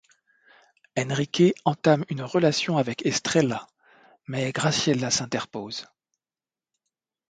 Enrique 0.97 1.53
entame 1.63 2.05
une 2.09 2.23
relation 2.23 2.77
avec 2.77 3.05
Estrella 3.05 3.67
mais 4.25 4.51
Graciela 4.51 5.11
s'interpose. 5.11 5.85